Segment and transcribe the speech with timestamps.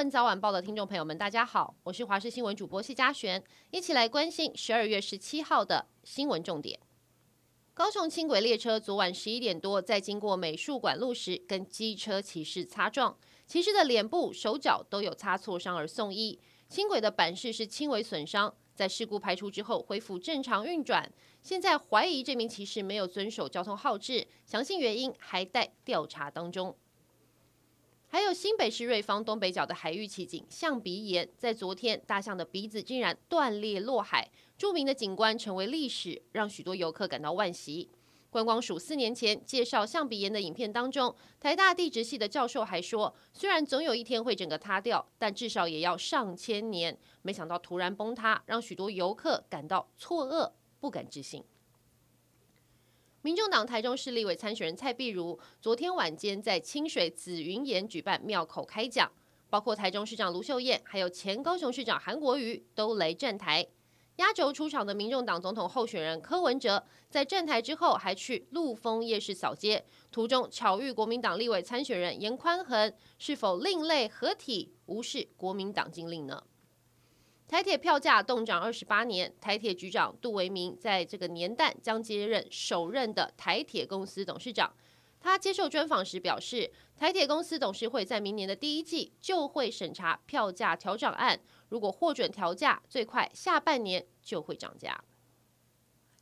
[0.00, 6.80] 闻早晚报的听众朋友们，大家好，我是华视新闻主播谢佳璇，一起来关心十二月十七号的新闻重点。
[7.74, 13.14] 高雄轻轨列车昨晚十一点多在经过美术馆路时，跟机车骑士擦撞，
[13.46, 16.40] 骑士的脸部、手脚都有擦挫伤而送医。
[16.70, 21.12] 轻轨的板式是轻微损伤，在事故排除之后恢复正常运转。
[21.42, 26.74] 现在怀疑这名骑士没有遵守交通号志，详细原因还待调查当中。
[28.12, 34.28] 还有新北市瑞芳东北角的海域奇景象鼻岩，在昨天大象的鼻子竟然断裂落海，
[34.58, 37.88] 著名的景观成为历史，让许多游客感到惋惜。
[38.28, 46.98] 观光署四年前介绍象鼻岩的影片当中，台大地质系的教授还说，虽然总有一天会整个塌掉，但至少也要上千年。
[47.22, 50.50] 没想到突然崩塌，让许多游客感到错愕，
[50.80, 51.44] 不敢置信。
[53.22, 59.12] 民众党台中市立委参选人蔡碧如昨天晚间在清水紫云岩举办庙口开讲，
[59.50, 63.66] 包括台中市长卢秀燕，还有前高雄市长韩国瑜都来站台。
[64.16, 76.42] 压轴出场的民众党总统候选人柯文哲在站台之后，还去陆丰夜市扫街，途中巧遇国民党立委参选人严宽恒，是否另类合体无视国民党禁令呢？
[77.50, 84.72] 台铁票价动涨二十八年，台铁局长杜维明在这个年代将接任首任的台铁公司董事长。
[85.18, 91.40] 他接受专访时表示，台铁公司董事会在明年的第一季就会审查票价调涨案，
[91.70, 95.02] 如果获准调价，最快下半年就会涨价。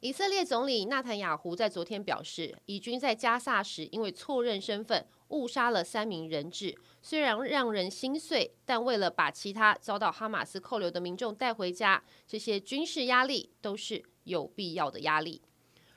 [0.01, 5.07] 以色列总理纳坦雅胡在昨天表示，以军在加萨时因为错认身份。
[5.31, 15.43] 误杀了三名人质，虽然让人心碎，但为了把其他遭到哈马斯扣留的民众带回家，这些军事压力都是有必要的压力。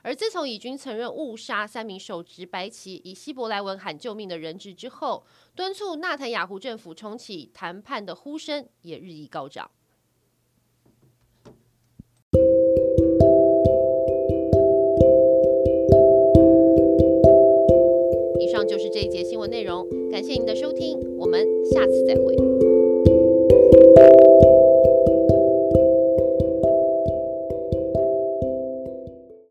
[0.01, 9.71] 而自从以军承认误杀三名手持白旗、以希伯来文喊救命的人质之后，敦促纳坦雅胡政府重启谈判的呼声也日益高涨。
[18.71, 22.33] 就是这一节新闻内容，感谢您的收听，我们下次再会。